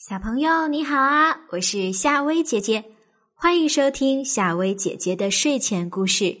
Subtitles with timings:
[0.00, 2.82] 小朋友你好啊，我是夏薇姐姐，
[3.34, 6.34] 欢迎收听夏薇姐姐的睡前故事。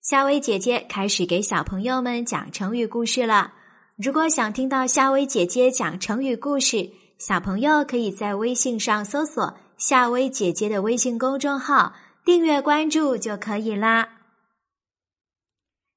[0.00, 3.52] 夏薇姐姐开始给小朋友们讲成语故事了。
[3.98, 11.92] 如果想听到夏薇姐姐讲成语故事，小朋友可以在微信上搜索夏薇姐姐的微信公众号，
[12.24, 14.08] 订阅关注就可以啦。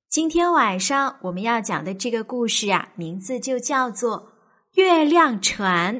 [0.09, 4.19] 今天晚上我们要讲的这个故事啊，名字就叫做
[4.73, 5.95] 《月亮船》。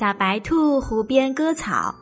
[0.00, 1.94] 小白兔湖边割草，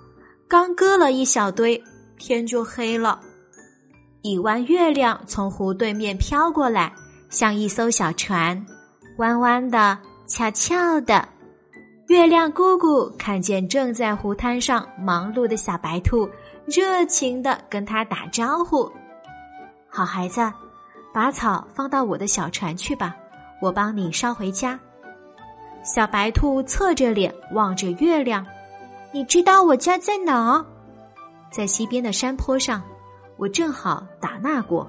[0.46, 1.82] 刚割了一小堆，
[2.16, 3.18] 天就黑了。
[4.22, 6.92] 一弯月亮从湖对面飘过来，
[7.28, 8.64] 像一艘小船，
[9.16, 9.98] 弯弯的，
[10.28, 11.28] 翘翘的。
[12.06, 16.30] 月亮姑姑看见正在湖滩上忙碌的小白兔。
[16.66, 18.88] 热情的跟他打招呼
[19.90, 20.40] ：“好孩子，
[21.12, 23.16] 把草放到我的小船去吧，
[23.60, 24.78] 我帮你捎回家。”
[25.82, 28.46] 小白兔侧着脸望着月亮
[29.12, 30.64] ：“你知道我家在哪？
[31.50, 32.82] 在西边的山坡上，
[33.36, 34.88] 我正好打那过。”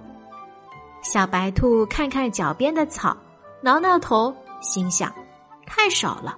[1.01, 3.15] 小白兔看看脚边的草，
[3.61, 5.13] 挠挠头，心想
[5.65, 6.37] ：“太少了，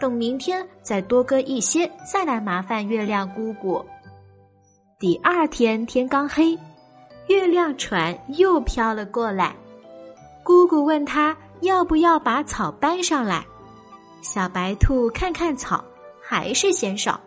[0.00, 3.84] 等明天再多割一些，再来麻烦月亮姑姑。”
[4.98, 6.58] 第二天天刚黑，
[7.26, 9.54] 月亮船又飘了过来。
[10.42, 13.44] 姑姑问他要不要把草搬上来。
[14.30, 15.82] 小白兔看看草，
[16.20, 17.18] 还是嫌少。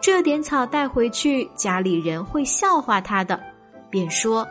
[0.00, 3.38] 这点草带回去，家里人会笑话他的，
[3.90, 4.48] 便说：“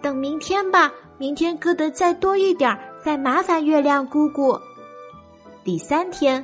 [0.00, 4.58] 等明天吧，明天割得再多一点儿，再麻烦月亮姑姑。”
[5.62, 6.42] 第三天，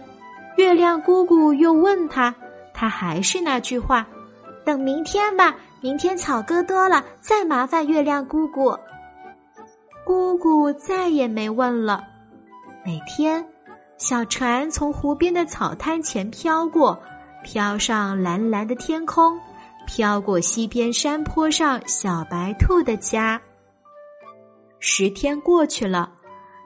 [0.58, 2.34] 月亮姑姑又问他，
[2.74, 4.06] 他还是那句话。
[4.66, 8.76] 等明天吧，明天草割多了，再麻烦月亮姑姑。
[10.04, 12.04] 姑姑再也没问了。
[12.84, 13.42] 每天，
[13.98, 16.98] 小船从湖边的草滩前飘过，
[17.42, 19.38] 飘上蓝蓝的天空，
[19.86, 23.40] 飘过西边山坡上小白兔的家。
[24.78, 26.12] 十天过去了，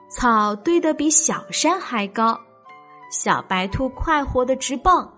[0.09, 2.39] 草堆得比小山还高，
[3.11, 5.09] 小白兔快活的直蹦。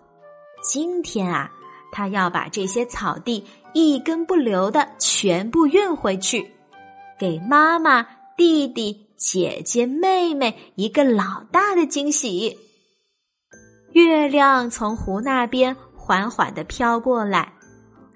[0.61, 1.49] 今天啊。
[1.95, 6.51] 它要把这些草地一根不留的全部运回去，
[7.19, 8.03] 给妈妈、
[8.35, 12.57] 弟弟、姐姐、妹妹一个老大的惊喜。
[13.93, 17.53] 月亮从湖那边缓缓的飘过来，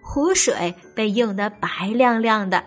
[0.04, 2.62] 湖水被映得白亮亮的。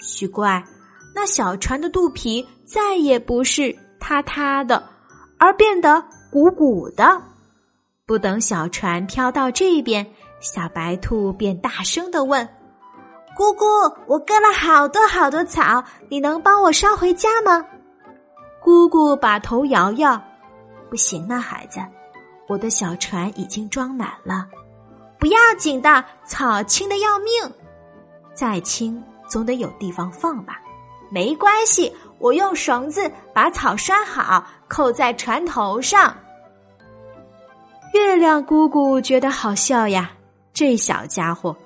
[0.00, 0.64] 奇怪，
[1.12, 4.88] 那小船的肚皮再也不是塌塌的，
[5.36, 7.20] 而变得鼓鼓的。
[8.06, 10.06] 不等小船飘到这边，
[10.40, 12.48] 小白兔便大声的问
[13.36, 13.64] ：“姑姑，
[14.06, 17.64] 我割了好多好多草，你能帮我捎回家吗？”
[18.62, 20.20] 姑姑把头摇摇
[20.90, 21.80] ：“不行啊，孩子，
[22.48, 24.46] 我的小船已经装满了。
[25.18, 27.54] 不要紧的，草轻的要命，
[28.34, 30.60] 再轻总得有地方放吧？
[31.10, 36.14] 没关系，我用绳子把草拴好，扣在船头上。”
[37.94, 40.12] 月亮姑姑觉得好笑呀，
[40.52, 41.56] 这小家伙，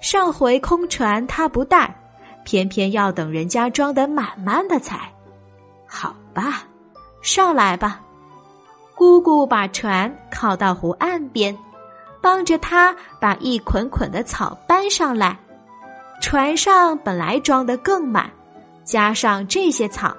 [0.00, 1.94] 上回空船他不带，
[2.44, 5.12] 偏偏要等人家装得满满的才。
[5.86, 6.64] 好吧，
[7.20, 8.00] 上来吧。
[8.94, 11.56] 姑姑把船靠到湖岸边，
[12.20, 15.36] 帮着他把一捆捆的草搬上来。
[16.20, 18.28] 船上本来装得更满，
[18.84, 20.16] 加上这些草，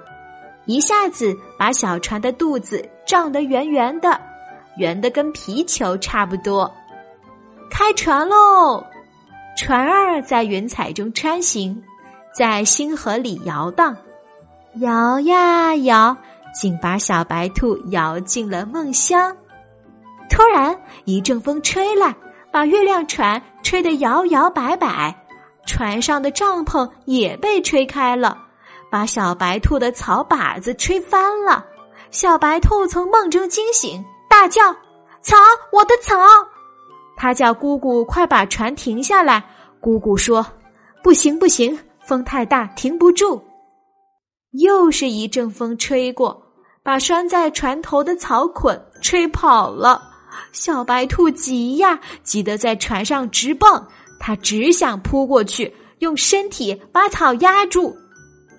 [0.64, 4.18] 一下子把小船的肚子胀得圆圆的。
[4.76, 6.72] 圆的跟皮球差不多，
[7.70, 8.82] 开船喽！
[9.62, 11.84] 船儿在云彩中穿行，
[12.34, 13.94] 在星河里摇荡，
[14.76, 16.16] 摇呀摇，
[16.58, 19.36] 竟把小白兔摇进了梦乡。
[20.30, 22.16] 突然一阵风吹来，
[22.50, 25.14] 把月亮船吹得摇摇摆摆，
[25.66, 28.38] 船上的帐篷也被吹开了，
[28.90, 31.62] 把小白兔的草把子吹翻了。
[32.10, 34.02] 小白兔从梦中惊醒。
[34.26, 34.74] 大叫
[35.20, 35.36] ：“草，
[35.70, 36.16] 我的草！”
[37.20, 39.44] 他叫姑姑快把船停下来。
[39.78, 40.44] 姑姑说
[41.04, 43.38] ：“不行，不行，风太大，停不住。”
[44.58, 46.42] 又是一阵风吹过，
[46.82, 50.02] 把拴在船头的草捆吹跑了。
[50.52, 53.86] 小白兔急呀，急得在船上直蹦，
[54.18, 57.94] 他只想扑过去，用身体把草压住。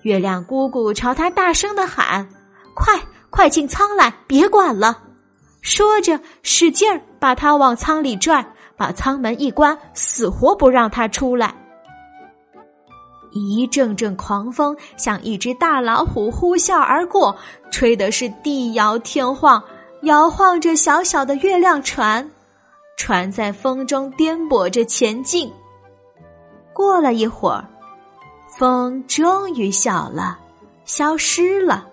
[0.02, 2.24] 月亮姑姑朝他大声的喊
[2.76, 2.94] ：“快，
[3.28, 5.02] 快进舱来，别管了！”
[5.62, 8.44] 说着，使劲儿把他往舱里拽，
[8.82, 11.54] 把舱门一关，死活不让他出来。
[13.30, 17.36] 一阵阵狂风像一只大老虎呼啸而过，
[17.70, 19.62] 吹的是地摇天晃，
[20.02, 22.28] 摇晃着小小的月亮船，
[22.96, 25.48] 船在风中颠簸着前进。
[26.72, 27.64] 过了一会儿，
[28.58, 30.36] 风终于小了，
[30.84, 31.86] 消失了。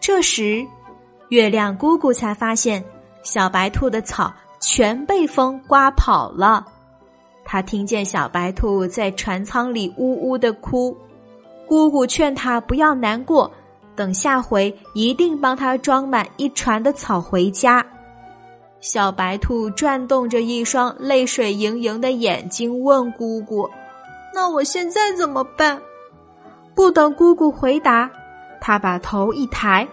[0.00, 0.66] 这时，
[1.28, 2.84] 月亮姑姑才发现，
[3.22, 6.64] 小白兔的草全被风刮跑了。
[7.44, 10.96] 他听见小白兔在船舱里呜呜的哭，
[11.66, 13.50] 姑姑劝他不要难过，
[13.96, 17.84] 等下回一定帮他装满一船的草回家。
[18.80, 23.68] 小白兔转动着一双泪水盈盈的眼睛，问姑姑
[24.34, 25.80] ：“那我现在怎么办？”
[26.74, 28.10] 不等姑姑回答，
[28.60, 29.86] 他把头一抬：“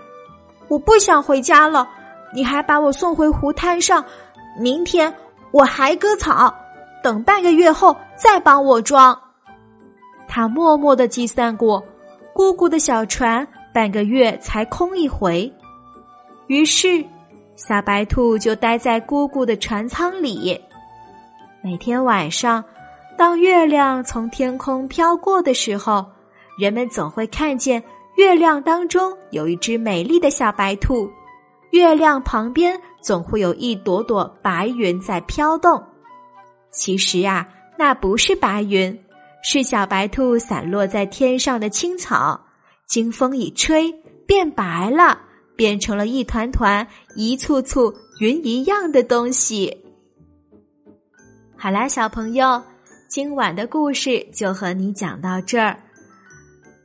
[0.69, 1.87] 我不想回家了，
[2.33, 4.03] 你还把我送回湖滩上，
[4.59, 5.13] 明天
[5.51, 6.53] 我还割草。”
[7.01, 9.17] 等半个月后再帮我装。
[10.27, 11.81] 他默默的计算过，
[12.33, 15.49] 姑姑的小船半个月才空一回。
[16.47, 17.01] 于是，
[17.55, 20.59] 小白兔就待在姑姑的船舱里。
[21.63, 22.61] 每天晚上，
[23.17, 26.05] 当月亮从天空飘过的时候，
[26.59, 27.81] 人们总会看见
[28.17, 31.09] 月亮当中有一只美丽的小白兔，
[31.71, 35.81] 月亮旁边总会有一朵朵白云在飘动。
[36.71, 37.47] 其实啊，
[37.77, 38.97] 那不是白云，
[39.43, 42.39] 是小白兔散落在天上的青草，
[42.87, 43.91] 经风一吹
[44.27, 45.19] 变白了，
[45.55, 49.75] 变成了一团团、一簇簇云一样的东西。
[51.57, 52.61] 好啦，小朋友，
[53.09, 55.77] 今晚的故事就和你讲到这儿。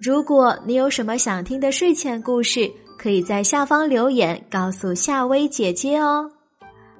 [0.00, 2.70] 如果你有什么想听的睡前故事，
[3.04, 6.30] 可以在下方留言告诉夏薇姐姐哦。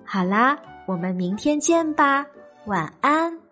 [0.04, 2.26] 好啦，我们明天见吧。
[2.66, 3.43] 晚安。